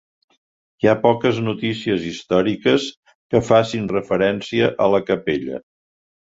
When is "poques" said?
1.03-1.41